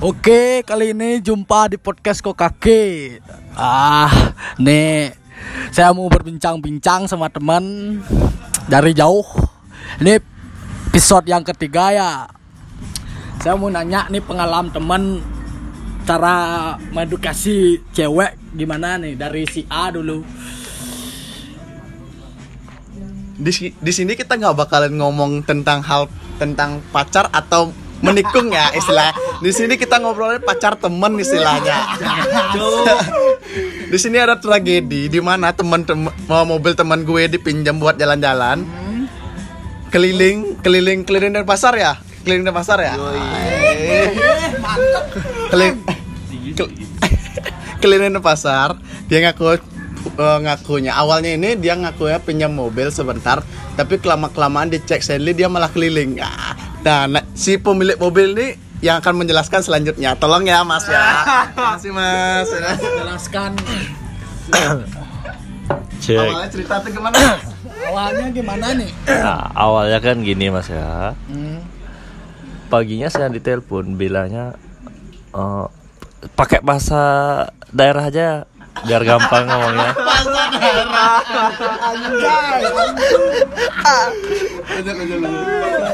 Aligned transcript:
Oke, 0.00 0.64
kali 0.64 0.96
ini 0.96 1.20
jumpa 1.20 1.68
di 1.68 1.76
podcast 1.76 2.24
Kokake. 2.24 3.20
Ah, 3.52 4.32
nih 4.56 5.12
saya 5.68 5.92
mau 5.92 6.08
berbincang-bincang 6.08 7.04
sama 7.04 7.28
teman 7.28 8.00
dari 8.64 8.96
jauh. 8.96 9.28
Ini 10.00 10.16
episode 10.88 11.28
yang 11.28 11.44
ketiga 11.44 11.92
ya. 11.92 12.12
Saya 13.44 13.60
mau 13.60 13.68
nanya 13.68 14.08
nih 14.08 14.24
pengalaman 14.24 14.72
teman 14.72 15.20
cara 16.08 16.76
mengedukasi 16.96 17.84
cewek 17.92 18.56
gimana 18.56 18.96
nih 18.96 19.20
dari 19.20 19.44
si 19.44 19.68
A 19.68 19.92
dulu. 19.92 20.24
di, 23.36 23.52
di 23.68 23.92
sini 23.92 24.16
kita 24.16 24.40
nggak 24.40 24.56
bakalan 24.64 24.96
ngomong 24.96 25.44
tentang 25.44 25.84
hal 25.84 26.08
tentang 26.40 26.80
pacar 26.88 27.28
atau 27.28 27.68
menikung 28.00 28.50
ya 28.50 28.72
istilah. 28.72 29.12
Di 29.40 29.50
sini 29.50 29.74
kita 29.76 29.98
ngobrolin 29.98 30.40
pacar 30.40 30.76
temen 30.76 31.16
istilahnya. 31.16 31.96
di 33.86 33.96
sini 33.96 34.18
ada 34.18 34.36
tragedi 34.36 35.06
di 35.06 35.20
mana 35.22 35.54
teman 35.54 35.86
teman 35.86 36.12
mobil 36.44 36.74
teman 36.74 37.02
gue 37.02 37.28
dipinjam 37.28 37.76
buat 37.76 37.96
jalan-jalan. 37.96 38.64
Keliling, 39.88 40.60
keliling, 40.60 41.06
keliling 41.06 41.32
dan 41.32 41.44
pasar 41.46 41.72
ya? 41.78 41.96
Keliling 42.26 42.44
dan 42.44 42.52
pasar 42.52 42.78
ya? 42.82 42.94
Keliling, 45.50 45.78
kel- 46.58 46.74
keliling 47.78 48.12
dan 48.12 48.20
pasar. 48.20 48.76
Dia 49.06 49.22
ngaku 49.22 49.62
eh, 50.14 50.38
ngakunya 50.42 50.92
awalnya 50.92 51.34
ini 51.34 51.54
dia 51.54 51.78
ngakunya 51.78 52.18
pinjam 52.18 52.50
mobil 52.50 52.90
sebentar 52.90 53.42
tapi 53.74 53.98
kelama 53.98 54.30
kelamaan 54.30 54.70
dicek 54.70 55.02
Stanley 55.02 55.34
dia 55.34 55.46
malah 55.46 55.70
keliling 55.70 56.18
Ah, 56.18 56.45
nah, 56.86 57.10
nah, 57.10 57.24
si 57.34 57.58
pemilik 57.58 57.98
mobil 57.98 58.38
ini 58.38 58.48
yang 58.78 59.02
akan 59.02 59.26
menjelaskan 59.26 59.66
selanjutnya 59.66 60.14
tolong 60.14 60.46
ya 60.46 60.62
mas 60.62 60.86
ya 60.86 61.26
makasih 61.58 61.90
mas 61.90 62.46
Jelaskan 62.78 63.58
Cek. 66.06 66.22
awalnya 66.22 66.48
cerita 66.52 66.78
tuh 66.78 66.94
gimana 66.94 67.18
awalnya 67.90 68.26
gimana 68.34 68.66
nih? 68.74 68.90
Nah, 69.06 69.50
awalnya 69.54 69.98
kan 70.02 70.20
gini 70.22 70.50
mas 70.50 70.68
ya. 70.68 71.14
Hmm. 71.30 71.62
Paginya 72.66 73.06
saya 73.06 73.30
ditelepon 73.30 73.94
bilangnya 73.94 74.58
eh, 75.34 75.66
pakai 76.34 76.60
bahasa 76.62 77.02
daerah 77.70 78.10
aja 78.10 78.50
biar 78.84 79.02
gampang 79.02 79.44
ngomongnya. 79.46 79.90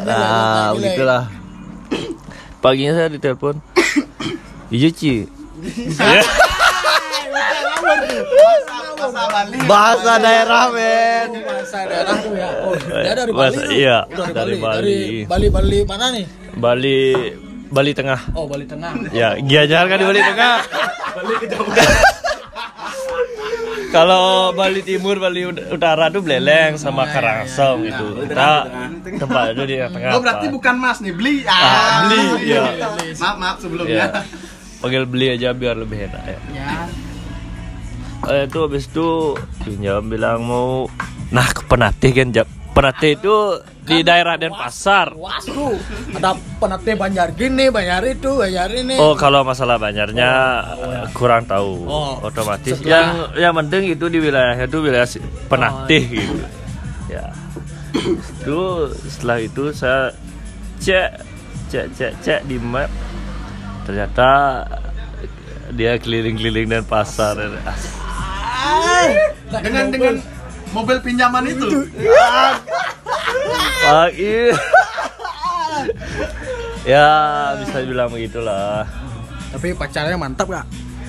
Nah, 0.02 0.74
begitulah. 0.74 1.22
Paginya 2.58 2.92
saya 2.94 3.08
ditelepon. 3.10 3.58
Iya 4.70 4.88
Ci. 4.90 5.26
Bahasa 9.66 10.12
daerah 10.16 10.70
men. 10.70 11.28
Bahasa 11.42 11.78
daerah 11.84 12.14
tuh 12.16 12.32
ya. 12.32 12.48
Oh, 12.62 12.74
dia 12.78 13.12
dari 13.12 13.30
Bali. 13.30 13.38
Bahasa- 13.52 13.68
iya, 13.68 13.96
Oh, 14.08 14.26
dari 14.28 14.54
Bali. 14.56 14.78
Dari 14.78 15.00
Bali 15.26 15.46
Bali 15.50 15.78
mana 15.84 16.06
nih? 16.10 16.26
Bali 16.54 16.98
Bali 17.68 17.92
Tengah. 17.92 18.20
Oh, 18.32 18.46
Bali 18.46 18.64
Tengah. 18.64 18.92
Ya, 19.10 19.34
Gianyar 19.36 19.90
kan 19.90 19.98
di 19.98 20.06
Bali 20.06 20.20
Tengah. 20.22 20.56
Kalau 23.92 24.26
Bali 24.50 24.80
Timur, 24.80 25.16
Bali 25.16 25.44
Ut- 25.44 25.68
Utara 25.68 26.08
tuh 26.08 26.20
Beleleng 26.20 26.74
sama 26.74 27.04
Karangsong 27.04 27.84
itu. 27.84 28.06
Kita 28.24 28.64
tempat 29.20 29.52
itu 29.52 29.62
di 29.66 29.76
tengah. 29.78 30.10
oh 30.12 30.20
berarti 30.20 30.46
apa. 30.48 30.54
bukan 30.54 30.74
mas 30.74 30.98
nih 30.98 31.12
beli 31.12 31.34
Ah, 31.44 32.08
beli, 32.08 32.48
iya. 32.48 32.62
maaf 33.14 33.36
maaf 33.36 33.56
Ya. 33.56 33.60
sebelumnya 33.60 34.06
Panggil 34.80 35.04
beli 35.04 35.26
aja 35.30 35.52
biar 35.52 35.76
lebih 35.76 36.08
enak 36.08 36.24
ya. 36.24 36.38
Ya. 36.50 36.70
Eh, 38.24 38.42
itu 38.46 38.58
habis 38.58 38.84
itu 38.84 39.36
pinjam 39.60 40.02
bilang 40.04 40.40
mau 40.40 40.88
nah 41.28 41.46
ke 41.46 41.62
Penatih 41.62 42.10
kan 42.12 42.28
Jap. 42.30 42.48
Penatih 42.72 43.14
itu 43.14 43.34
di 43.82 43.98
daerah 44.00 44.34
Denpasar. 44.36 45.10
Luas 45.12 45.42
tuh. 45.42 45.74
Ada 46.12 46.32
penate 46.56 46.94
Banjar 46.94 47.28
gini, 47.32 47.66
Banjar 47.66 48.02
itu, 48.04 48.30
Banjar 48.36 48.70
ini. 48.70 48.94
Oh 48.94 49.12
kalau 49.12 49.42
masalah 49.42 49.74
banjarnya 49.76 50.30
eh, 50.78 51.04
kurang 51.12 51.44
tahu. 51.44 51.82
Oh, 51.84 52.22
otomatis 52.22 52.78
setelah- 52.78 52.90
yang 53.34 53.50
yang 53.50 53.54
penting 53.56 53.90
itu 53.90 54.06
di 54.06 54.18
wilayahnya 54.18 54.64
itu 54.64 54.78
wilayah 54.78 55.04
si- 55.04 55.18
penatih 55.46 56.02
gitu. 56.08 56.44
Ya. 57.08 57.34
Itu 58.38 58.60
setelah 59.04 59.38
itu 59.38 59.68
saya 59.70 60.14
cek 60.78 61.10
cek 61.68 61.86
cek 61.92 62.12
cek 62.20 62.40
di 62.44 62.56
map. 62.56 62.88
Ternyata 63.82 64.62
dia 65.72 65.96
keliling-keliling 65.96 66.70
dan 66.70 66.84
pasar 66.84 67.34
dengan 69.52 69.84
dengan 69.90 70.14
mobil 70.70 70.96
pinjaman 71.00 71.44
itu? 71.44 71.66
Wah, 72.00 72.56
iya. 74.14 74.54
ya 76.92 77.08
bisa 77.62 77.76
dibilang 77.82 78.10
begitulah 78.10 78.86
Tapi 79.52 79.74
pacarnya 79.76 80.16
mantap 80.16 80.48
gak? 80.48 80.66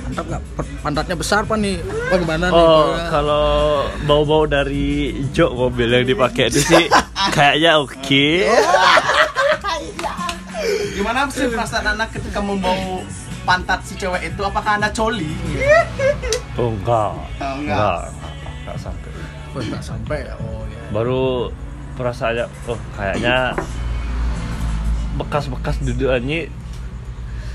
Mantap 0.10 0.26
gak? 0.28 0.42
Pantatnya 0.84 1.16
besar 1.16 1.48
apa 1.48 1.56
nih? 1.56 1.80
Bagaimana 2.12 2.52
nih? 2.52 2.60
Oh, 2.60 2.92
Bagaimana? 2.92 3.10
kalau 3.10 3.48
bau-bau 4.04 4.44
dari 4.44 5.16
jok 5.32 5.52
mobil 5.56 5.88
yang 5.88 6.06
dipakai 6.06 6.52
itu 6.52 6.60
sih 6.60 6.86
kayaknya 7.32 7.80
oke. 7.80 8.26
Gimana 10.94 11.28
sih 11.28 11.50
perasaan 11.50 11.98
anak 11.98 12.16
ketika 12.16 12.40
membawa 12.40 13.04
pantat 13.44 13.84
si 13.84 13.96
cewek 14.00 14.32
itu? 14.32 14.42
Apakah 14.44 14.80
anda 14.80 14.88
coli? 14.94 15.32
Oh, 16.56 16.72
enggak. 16.72 17.12
Oh, 17.42 17.54
enggak. 17.60 17.60
Enggak. 17.60 18.00
Enggak 18.64 18.78
sampai. 18.80 19.10
Oh, 19.54 19.62
nggak 19.62 19.84
sampai 19.84 20.18
ya. 20.24 20.36
Oh, 20.40 20.64
ya. 20.68 20.82
Baru 20.94 21.24
perasaannya 21.94 22.46
oh 22.70 22.80
kayaknya 22.98 23.54
bekas-bekas 25.14 25.78
dudukannya 25.86 26.50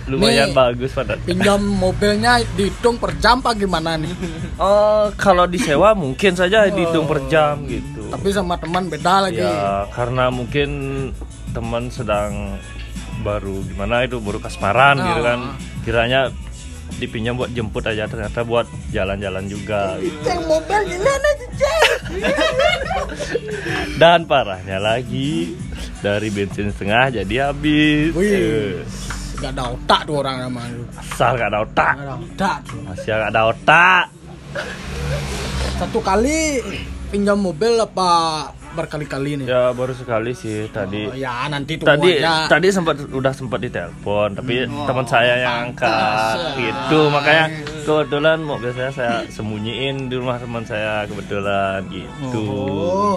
lumayan 0.09 0.51
Nih. 0.51 0.57
bagus 0.57 0.91
pada. 0.97 1.21
Pinjam 1.21 1.61
mobilnya 1.61 2.41
dihitung 2.57 2.97
per 2.97 3.13
jam 3.21 3.45
apa 3.45 3.53
gimana 3.53 4.01
nih? 4.01 4.09
Oh, 4.57 5.13
kalau 5.21 5.45
disewa 5.45 5.93
mungkin 5.93 6.33
saja 6.33 6.65
dihitung 6.73 7.05
per 7.05 7.29
jam 7.29 7.61
gitu. 7.69 8.09
Tapi 8.09 8.33
sama 8.33 8.57
teman 8.57 8.89
beda 8.89 9.29
lagi. 9.29 9.45
Ya, 9.45 9.85
karena 9.93 10.33
mungkin 10.33 10.69
teman 11.53 11.93
sedang 11.93 12.57
baru 13.21 13.61
gimana 13.69 14.09
itu 14.09 14.17
baru 14.17 14.41
kasmaran 14.41 14.97
gitu 14.97 15.21
kan. 15.21 15.41
Kiranya 15.85 16.33
dipinjam 16.97 17.37
buat 17.37 17.53
jemput 17.53 17.85
aja 17.85 18.09
ternyata 18.09 18.43
buat 18.49 18.65
jalan-jalan 18.91 19.45
juga. 19.47 20.01
Ceng 20.25 20.41
mobil 20.49 20.81
gimana? 20.89 21.28
Dan 23.99 24.25
parahnya 24.25 24.79
lagi 24.79 25.59
dari 25.99 26.31
bensin 26.31 26.71
setengah 26.71 27.11
jadi 27.13 27.51
habis. 27.51 28.15
Wih. 28.15 28.31
Eh, 28.31 28.73
Gak 29.39 29.55
ada 29.55 29.71
otak 29.71 30.01
tuh 30.03 30.19
orang 30.19 30.37
nama 30.41 30.67
lu. 30.67 30.83
Asal 30.95 31.35
gak 31.35 31.49
ada 31.49 31.61
otak. 31.63 31.95
Gak 31.95 32.05
ada 32.05 32.15
otak 32.17 32.57
tuh. 32.65 32.81
Masih 32.85 33.11
gak 33.13 33.31
ada 33.31 33.43
otak. 33.45 34.05
Satu 35.77 35.99
kali 36.01 36.59
pinjam 37.09 37.39
mobil 37.39 37.75
apa 37.77 38.11
berkali-kali 38.69 39.39
nih? 39.39 39.47
Ya 39.47 39.71
baru 39.71 39.95
sekali 39.95 40.31
sih 40.33 40.67
tadi. 40.69 41.07
Oh, 41.07 41.15
ya 41.15 41.47
nanti 41.47 41.75
tunggu 41.75 41.87
tadi 41.89 42.19
aja. 42.19 42.47
tadi 42.47 42.67
sempat 42.69 42.99
udah 43.01 43.31
sempat 43.33 43.59
ditelepon 43.61 44.29
tapi 44.35 44.55
teman 44.67 45.07
saya 45.07 45.35
yang 45.41 45.55
angkat 45.69 45.89
Pantas. 45.89 46.59
gitu 46.59 47.01
makanya 47.09 47.45
kebetulan 47.81 48.39
mau 48.39 48.59
biasanya 48.59 48.93
saya 48.93 49.15
sembunyiin 49.29 50.07
di 50.07 50.15
rumah 50.15 50.37
teman 50.37 50.63
saya 50.63 51.07
kebetulan 51.07 51.81
gitu 51.89 52.45
Oh, 52.45 53.17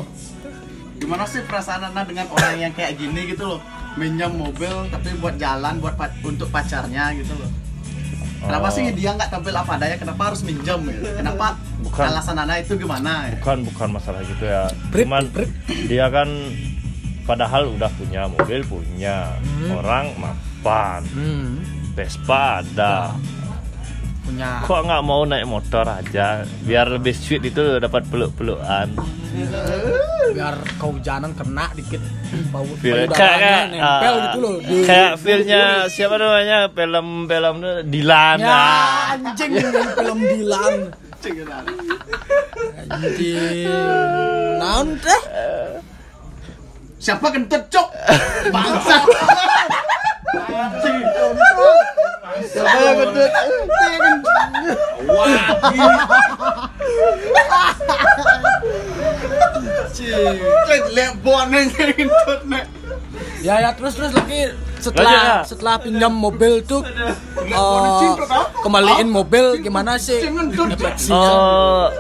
Gimana 1.02 1.26
sih 1.26 1.42
perasaan 1.42 1.82
anda 1.84 2.06
dengan 2.06 2.30
orang 2.30 2.56
yang 2.60 2.72
kayak 2.72 2.94
gini 2.96 3.26
gitu 3.28 3.44
loh? 3.48 3.60
Minjam 3.94 4.32
mobil 4.32 4.70
tapi 4.88 5.18
buat 5.18 5.36
jalan 5.36 5.82
buat 5.82 5.98
pa- 5.98 6.14
untuk 6.24 6.48
pacarnya 6.48 7.12
gitu 7.14 7.34
loh. 7.34 7.50
Kenapa 8.40 8.68
Oh. 8.68 8.72
sih 8.72 8.90
dia 8.92 9.12
nggak 9.12 9.30
tampil 9.30 9.54
apa 9.54 9.76
adanya? 9.76 9.98
Kenapa 9.98 10.22
harus 10.24 10.42
minjem? 10.42 10.82
Ya? 10.88 11.14
Kenapa 11.16 11.58
Bukan. 11.82 12.06
alasan 12.08 12.38
anda 12.38 12.56
itu 12.56 12.74
gimana? 12.76 13.28
Ya? 13.28 13.36
bukan 13.36 13.58
bukan 13.66 13.90
masalah 13.92 14.22
gitu 14.24 14.46
ya 14.46 14.70
cuman 14.88 15.24
dia 15.84 16.06
kan 16.08 16.30
padahal 17.24 17.70
udah 17.70 17.90
punya 17.92 18.26
mobil 18.28 18.62
punya 18.64 19.34
orang 19.68 20.14
mapan 20.16 21.02
hmm, 21.08 21.50
Vespa 21.94 22.62
ada 22.62 23.14
punya 24.32 24.64
kok 24.64 24.80
nggak 24.88 25.04
mau 25.04 25.22
naik 25.28 25.46
motor 25.46 25.84
aja? 25.84 26.48
Biar 26.64 26.88
lebih 26.88 27.12
sweet 27.12 27.44
itu 27.52 27.84
dapat 27.84 28.08
peluk-pelukan. 28.08 28.88
Biar 30.32 30.56
kehujanan 30.80 31.36
kena 31.36 31.68
dikit. 31.76 32.00
Bau 32.56 32.64
Feel- 32.80 33.12
kayak 33.12 33.76
nempel 33.76 34.14
ah, 34.16 34.24
gitu 34.24 34.40
loh 34.40 34.56
di 34.64 34.88
kayak 34.88 35.20
feelnya 35.20 35.92
siapa 35.92 36.16
namanya? 36.16 36.72
Film-film 36.72 37.54
tuh 37.60 37.76
Dilan. 37.84 38.38
Ya 38.40 38.48
ah. 38.48 39.20
anjing 39.20 39.52
film 40.00 40.20
Dilan. 40.24 40.74
Anjing. 42.88 43.68
Naon 44.58 44.88
teh 45.04 45.22
Siapa 47.02 47.34
kentut 47.34 47.66
cok? 47.66 47.88
Bangsa. 48.54 48.98
Siapa 52.48 52.78
yang 52.82 52.96
gendut? 53.02 53.32
Cik, 59.92 60.84
lihat 60.96 61.14
boneng 61.22 61.68
yang 61.76 61.92
gendut 61.98 62.42
nek. 62.48 62.66
Ya 63.42 63.58
ya 63.58 63.74
terus 63.74 63.98
terus 63.98 64.14
lagi 64.14 64.54
setelah 64.78 65.42
ya. 65.42 65.42
setelah 65.42 65.82
pinjam 65.82 66.14
mobil 66.14 66.62
tuh 66.62 66.86
eh, 66.86 68.14
kembaliin 68.62 69.10
mobil 69.10 69.58
gimana 69.62 69.98
sih? 69.98 70.22
Eh, 70.22 70.30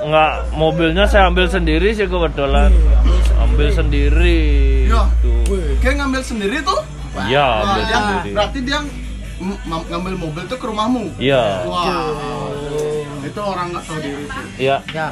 nggak 0.05 0.31
mobilnya 0.53 1.09
saya 1.09 1.33
ambil 1.33 1.49
sendiri 1.49 1.97
sih 1.97 2.05
kebetulan 2.05 2.69
ambil 3.41 3.67
sendiri 3.73 4.41
Ya. 4.91 5.07
Tuh. 5.23 5.39
Kayak 5.79 6.03
ngambil 6.03 6.21
sendiri 6.21 6.57
tuh? 6.67 6.79
Iya, 7.27 7.43
Wah, 7.43 7.63
ambil 7.63 7.83
sendiri. 7.87 8.29
berarti 8.35 8.59
dia 8.59 8.79
ngambil 9.65 10.13
mobil 10.17 10.43
tuh 10.45 10.57
ke 10.57 10.65
rumahmu? 10.65 11.11
Iya, 11.17 11.65
Wah, 11.65 12.49
itu 13.21 13.39
orang 13.41 13.67
nggak 13.73 13.85
tahu 13.85 13.97
diri. 13.99 14.23
Iya. 14.57 14.77
Ya. 14.93 15.07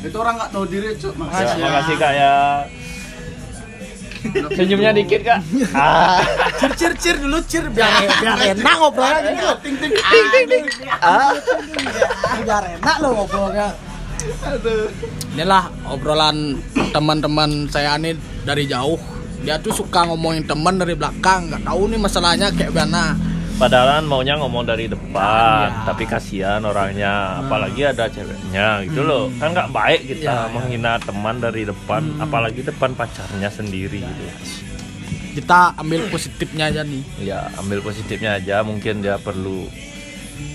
Itu 0.00 0.16
orang 0.16 0.34
nggak 0.40 0.50
tahu 0.50 0.64
diri, 0.66 0.88
cuk. 0.96 1.12
Ya, 1.12 1.20
Makasih 1.20 1.56
ya. 1.56 1.64
makasih 1.64 1.94
kak 1.96 2.12
ya. 2.12 2.34
Senyumnya 4.52 4.92
dikit 4.92 5.20
kak. 5.24 5.40
Ah. 5.76 6.20
Cir 6.60 6.72
cir 6.76 6.92
cir 7.00 7.16
dulu 7.16 7.40
cir 7.48 7.64
biar 7.72 7.88
biar 8.20 8.36
enak 8.52 8.74
ngobrolnya 8.76 9.20
gitu. 9.32 9.48
Ting 9.64 9.76
ting 9.80 9.92
ting 9.96 10.26
ting 10.28 10.44
ting. 10.50 10.64
Biar 12.44 12.64
enak 12.76 12.96
lo 13.00 13.08
ngobrolnya. 13.16 13.68
Inilah 15.32 15.72
obrolan 15.88 16.60
teman-teman 16.92 17.64
saya 17.72 17.96
nih 17.96 18.12
dari 18.44 18.68
jauh. 18.68 19.00
Dia 19.40 19.56
tuh 19.56 19.72
suka 19.72 20.04
ngomongin 20.04 20.44
teman 20.44 20.76
dari 20.76 20.92
belakang, 20.92 21.48
nggak 21.48 21.64
tahu 21.64 21.88
nih 21.88 21.96
masalahnya 21.96 22.52
kayak 22.52 22.76
mana. 22.76 23.16
Padahal 23.60 24.00
maunya 24.08 24.40
ngomong 24.40 24.64
dari 24.64 24.88
depan, 24.88 25.68
Iya. 25.68 25.84
tapi 25.84 26.08
kasihan 26.08 26.64
orangnya, 26.64 27.44
apalagi 27.44 27.84
ada 27.84 28.08
ceweknya 28.08 28.88
gitu 28.88 29.04
loh. 29.04 29.28
Kan 29.36 29.52
nggak 29.52 29.68
baik 29.68 30.00
kita 30.08 30.48
Iya, 30.48 30.48
menghina 30.48 30.96
teman 30.96 31.44
dari 31.44 31.68
depan, 31.68 32.16
apalagi 32.16 32.64
depan 32.64 32.96
pacarnya 32.96 33.52
sendiri 33.52 34.00
gitu. 34.00 34.24
Kita 35.36 35.76
ambil 35.76 36.08
positifnya 36.08 36.72
aja 36.72 36.80
nih. 36.88 37.04
Ya, 37.20 37.52
ambil 37.60 37.84
positifnya 37.84 38.40
aja, 38.40 38.64
mungkin 38.64 39.04
dia 39.04 39.20
perlu 39.20 39.68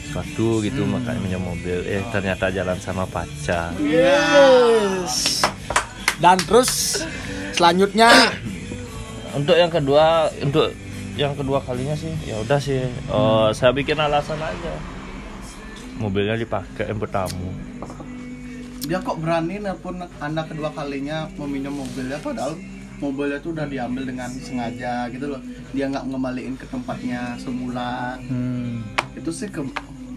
sesuatu 0.09 0.65
gitu 0.65 0.81
makanya 0.89 1.21
minjem 1.21 1.45
mobil. 1.45 1.85
Eh, 1.85 2.01
ternyata 2.09 2.49
jalan 2.49 2.81
sama 2.81 3.05
pacar. 3.05 3.69
Yes. 3.85 5.45
Dan 6.17 6.41
terus 6.41 7.03
selanjutnya 7.53 8.09
Untuk 9.35 9.59
yang 9.59 9.67
kedua, 9.67 10.31
untuk 10.39 10.71
yang 11.15 11.33
kedua 11.33 11.59
kalinya 11.59 11.93
sih, 11.93 12.11
ya 12.21 12.35
udah 12.37 12.59
sih. 12.59 12.83
eh, 12.85 13.47
saya 13.51 13.71
bikin 13.71 13.95
alasan 13.95 14.37
aja. 14.37 14.73
Mobilnya 15.95 16.35
dipakai 16.35 16.91
yang 16.91 16.99
tamu. 17.05 17.55
Dia 18.83 18.99
kok 18.99 19.17
berani 19.17 19.57
nelpon 19.57 19.97
anda 20.19 20.43
kedua 20.43 20.69
kalinya 20.69 21.25
meminjam 21.35 21.73
mobilnya 21.73 22.19
padahal 22.19 22.53
mobilnya 22.97 23.39
tuh 23.39 23.55
udah 23.55 23.65
diambil 23.65 24.03
dengan 24.03 24.29
sengaja 24.29 25.07
gitu 25.09 25.31
loh. 25.31 25.41
Dia 25.71 25.87
nggak 25.87 26.05
ngembaliin 26.05 26.53
ke 26.53 26.67
tempatnya 26.67 27.39
semula. 27.39 28.19
Itu 29.15 29.31
sih 29.31 29.47
ke 29.47 29.63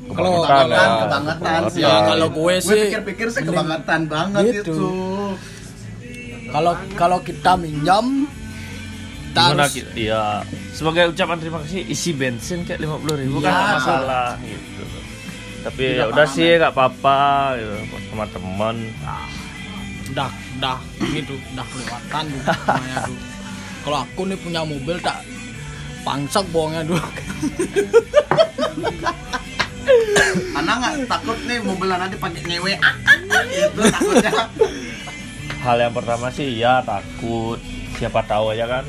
Kalau- 0.09 0.43
kebangetan, 0.43 0.89
kebangetan 1.01 1.61
sih. 1.71 1.81
Ya, 1.81 1.95
kalau 2.09 2.29
gue 2.29 2.55
sih- 2.59 2.83
pikir-pikir 2.83 3.27
sih 3.31 3.43
kebangetan 3.43 4.01
banget 4.05 4.43
Gitu. 4.57 4.73
itu. 4.73 4.89
kalau 6.49 6.73
kalau 6.97 7.21
kita 7.21 7.55
minjam 7.55 8.25
kita 9.39 9.47
Gimana 9.47 9.63
harus 9.63 9.73
ki- 9.73 9.87
Iya, 9.97 10.25
sebagai 10.73 11.03
ucapan 11.09 11.37
terima 11.39 11.59
kasih 11.61 11.81
isi 11.85 12.11
bensin 12.13 12.59
kayak 12.63 12.81
50 12.83 13.15
ribu 13.17 13.39
kan 13.39 13.47
Iya, 13.47 13.55
nggak 13.55 13.77
masalah 13.77 14.29
gitu. 14.41 14.83
Tapi 15.61 15.85
ya 15.93 16.05
udah 16.07 16.25
paham, 16.25 16.35
sih 16.35 16.45
ya. 16.45 16.55
nggak 16.57 16.73
apa-apa 16.73 17.19
gitu 17.55 17.75
sama 18.05 18.25
teman. 18.27 18.77
udah 20.09 20.29
udah 20.57 20.77
gitu 21.09 21.33
udah 21.53 21.67
kelewatan 21.69 22.25
tuh. 22.27 22.45
Kalau 23.79 23.99
aku 24.01 24.21
nih 24.25 24.39
punya 24.39 24.61
mobil 24.63 24.97
tak 24.99 25.23
pangsak 26.01 26.43
bohongnya 26.49 26.83
tuh. 26.85 26.99
Anak 30.55 30.75
nggak 30.77 30.95
takut 31.09 31.39
nih 31.45 31.59
mobil 31.61 31.89
anak 31.89 32.09
dipakai 32.11 32.43
ngewe 32.45 32.73
ah, 32.77 32.95
ah, 33.29 33.43
gitu 33.47 33.81
takutnya. 33.85 34.33
Hal 35.59 35.77
yang 35.79 35.93
pertama 35.93 36.27
sih 36.29 36.55
ya 36.55 36.81
takut. 36.83 37.59
Siapa 37.97 38.23
tahu 38.25 38.53
aja 38.53 38.67
kan. 38.69 38.85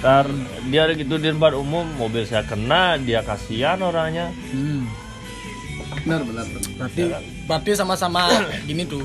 Ntar 0.00 0.26
dia 0.68 0.90
gitu 0.94 1.14
di 1.18 1.30
tempat 1.30 1.52
umum 1.54 1.86
mobil 1.96 2.26
saya 2.26 2.42
kena 2.42 2.98
dia 2.98 3.22
kasihan 3.22 3.78
orangnya. 3.82 4.30
Hmm. 4.50 4.86
Benar 6.06 6.20
benar. 6.22 6.44
Berarti 6.78 7.02
berarti 7.46 7.70
sama-sama 7.74 8.28
gini 8.66 8.86
tuh. 8.86 9.02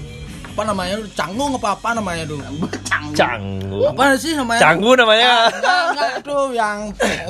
Apa 0.51 0.67
namanya 0.67 0.99
tuh? 0.99 1.07
Canggung 1.15 1.55
apa 1.55 1.79
apa 1.79 1.89
namanya 1.95 2.23
tuh? 2.27 2.43
Canggung. 2.83 3.15
Canggu. 3.15 3.81
Apa 3.87 4.19
sih 4.19 4.35
namanya? 4.35 4.59
Canggu 4.59 4.91
namanya. 4.99 5.31
Enggak, 5.47 5.81
enggak 5.95 6.11
tuh 6.27 6.43
yang 6.51 6.77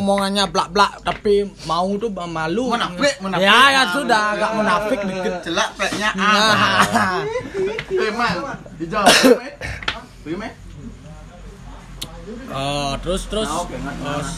omongannya 0.01 0.43
blak-blak 0.49 0.91
tapi 1.05 1.45
mau 1.69 1.85
tuh 2.01 2.09
malu. 2.09 2.73
Munafik, 2.73 3.21
munafik. 3.21 3.45
Ya, 3.45 3.59
ya 3.69 3.83
sudah, 3.93 4.23
agak 4.33 4.51
munafik 4.57 4.99
dikit. 5.05 5.33
Celak 5.45 5.69
peknya 5.77 6.09
Nah, 6.17 6.81
ah. 6.89 7.21
Preman, 7.85 8.33
dijawab. 8.81 9.13
Oh, 12.51 12.93
terus 13.01 13.25
terus. 13.27 13.49
Nah, 13.49 13.65
terus 13.97 14.29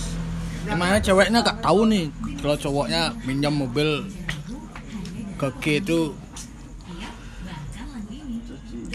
gimana 0.63 0.95
ceweknya 0.95 1.43
gak 1.43 1.59
tahu 1.59 1.91
nih 1.91 2.07
kalau 2.39 2.55
cowoknya 2.55 3.11
minjam 3.27 3.51
mobil 3.51 4.07
ke 5.35 5.47
K 5.59 5.63
itu. 5.83 6.15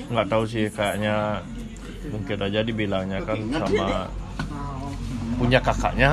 Nggak 0.08 0.26
tahu 0.32 0.44
sih 0.48 0.64
kayaknya 0.72 1.44
mungkin 2.08 2.40
aja 2.40 2.64
dibilangnya 2.64 3.20
kan 3.28 3.36
sama 3.52 4.08
punya 5.36 5.60
kakaknya 5.60 6.10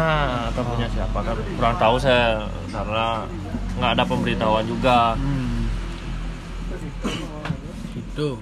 atau 0.51 0.63
punya 0.67 0.87
siapa 0.91 1.19
kan. 1.23 1.35
Kurang 1.55 1.75
tahu 1.79 1.95
saya 1.95 2.43
karena 2.75 3.23
nggak 3.79 3.91
ada 3.95 4.03
pemberitahuan 4.03 4.67
juga. 4.67 5.15
Itu. 7.95 8.35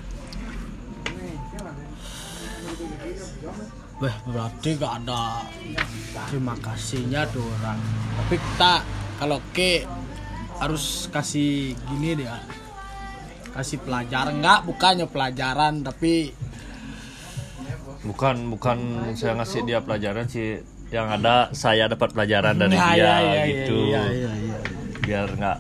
Wah, 4.04 4.16
berarti 4.28 4.76
gak 4.76 4.94
ada 5.08 5.48
terima 6.28 6.60
kasihnya 6.60 7.24
tuh 7.32 7.48
orang. 7.48 7.80
Tapi 8.20 8.36
kita 8.36 8.74
kalau 9.16 9.40
K 9.56 9.88
harus 10.60 11.08
kasih 11.08 11.72
gini 11.88 12.20
dia. 12.20 12.36
Kasih 13.56 13.80
pelajaran 13.80 14.44
enggak 14.44 14.68
bukannya 14.68 15.08
pelajaran 15.08 15.88
tapi 15.88 16.36
bukan 18.04 18.52
bukan 18.52 18.78
saya 19.16 19.40
ngasih 19.40 19.62
dia 19.64 19.80
pelajaran 19.80 20.28
sih 20.28 20.60
yang 20.92 21.08
ada 21.08 21.48
saya 21.56 21.88
dapat 21.88 22.12
pelajaran 22.12 22.60
dari 22.60 22.76
Ya, 22.76 22.92
dia 22.92 23.00
ya, 23.00 23.16
ya, 23.24 23.44
gitu 23.48 23.78
ya, 23.88 24.04
ya, 24.04 24.12
ya, 24.12 24.32
ya. 24.36 24.58
biar 25.00 25.28
nggak 25.32 25.58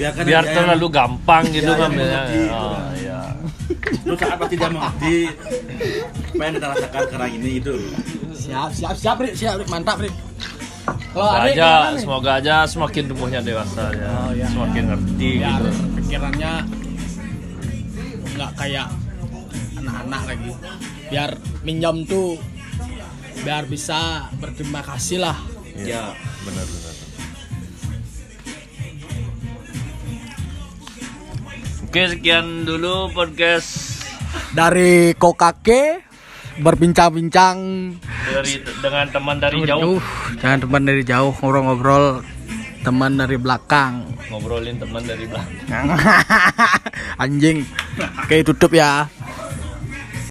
biarkan 0.00 0.24
biar 0.24 0.44
terlalu 0.48 0.86
gampang 0.88 1.44
gitu 1.52 1.68
Ya, 1.68 1.76
ya, 1.76 1.80
ngambilnya 1.84 2.20
mengerti, 2.24 2.40
oh, 2.40 2.48
gitu. 2.48 2.70
ya. 2.96 2.99
Terus 3.78 4.18
saat 4.18 4.38
pasti 4.40 4.54
dia 4.58 4.70
mengerti 4.70 5.14
apa 6.34 6.42
yang 6.42 6.54
kita 6.58 6.66
rasakan 6.74 7.00
sekarang 7.06 7.30
ini 7.38 7.50
itu. 7.62 7.74
Siap, 8.34 8.70
siap, 8.74 8.94
siap, 8.98 9.16
Rik. 9.22 9.32
Siap, 9.38 9.54
Rik. 9.62 9.68
Mantap, 9.70 9.98
Rik. 10.02 10.14
Kalau 11.10 11.26
Semoga 11.26 11.42
adik 11.42 11.54
aja 11.58 11.70
semoga 11.98 12.30
aja 12.38 12.56
semakin 12.70 13.02
tumbuhnya 13.10 13.40
dewasa 13.42 13.90
ya 13.94 14.10
Oh, 14.10 14.30
iya. 14.30 14.46
semakin 14.46 14.84
ngerti 14.94 15.28
biar 15.42 15.58
gitu 15.58 15.70
pikirannya 15.98 16.52
nggak 18.38 18.50
kayak 18.54 18.86
anak-anak 19.74 20.22
lagi. 20.30 20.50
Biar 21.10 21.30
minjam 21.66 22.06
tuh 22.06 22.38
biar 23.42 23.66
bisa 23.66 24.30
berterima 24.38 24.86
kasih 24.86 25.18
lah. 25.18 25.36
Ya, 25.82 26.14
benar 26.46 26.64
benar 26.66 26.89
Oke 31.90 32.06
sekian 32.06 32.62
dulu 32.62 33.10
podcast 33.10 33.98
Dari 34.54 35.10
Kokake 35.18 35.98
berbincang-bincang 36.62 37.58
dari 38.30 38.62
dengan 38.78 39.10
teman 39.10 39.42
dari 39.42 39.58
jauh 39.66 39.98
jangan 40.38 40.62
teman 40.62 40.86
dari 40.86 41.02
jauh 41.02 41.34
ngobrol-ngobrol 41.34 42.22
teman 42.86 43.18
dari 43.18 43.34
belakang. 43.42 44.06
ngobrolin 44.30 44.78
teman 44.78 45.02
dari 45.02 45.26
belakang 45.26 45.84
Anjing. 47.26 47.66
Oke, 48.22 48.46
tutup 48.46 48.70
ya. 48.70 49.10